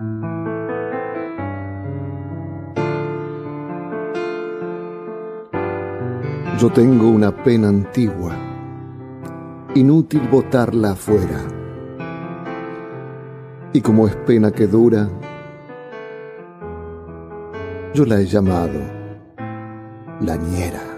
Yo 0.00 0.06
tengo 6.72 7.10
una 7.10 7.36
pena 7.36 7.68
antigua, 7.68 8.34
inútil 9.74 10.26
botarla 10.30 10.92
afuera. 10.92 11.42
Y 13.74 13.82
como 13.82 14.08
es 14.08 14.16
pena 14.16 14.50
que 14.50 14.66
dura, 14.66 15.06
yo 17.92 18.06
la 18.06 18.20
he 18.20 18.24
llamado 18.24 18.80
la 20.20 20.36
ñera. 20.36 20.89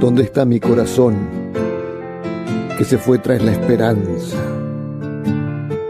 ¿Dónde 0.00 0.24
está 0.24 0.44
mi 0.44 0.60
corazón 0.60 1.16
que 2.76 2.84
se 2.84 2.98
fue 2.98 3.18
tras 3.18 3.42
la 3.42 3.52
esperanza? 3.52 4.36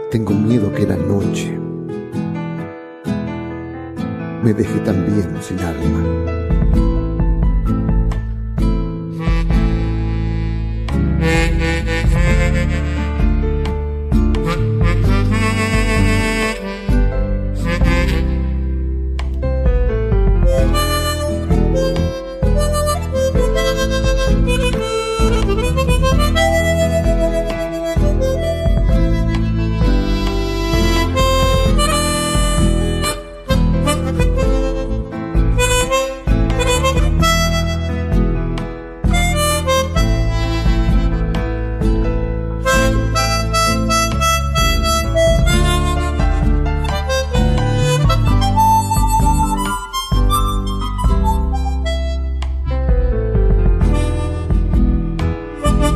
Tengo 0.09 0.33
miedo 0.33 0.71
que 0.73 0.87
la 0.87 0.95
noche 0.95 1.59
me 4.43 4.53
deje 4.53 4.79
también 4.79 5.37
sin 5.41 5.59
alma. 5.59 6.96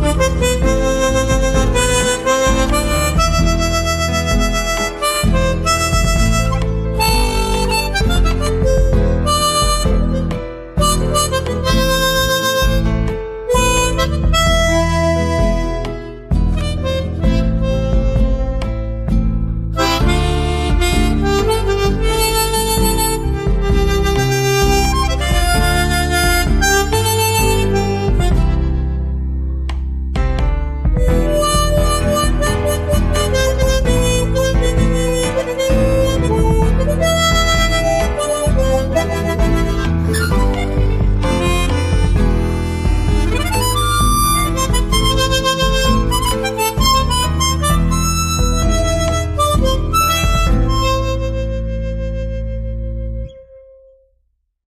Thank 0.01 0.65
you. 0.65 0.70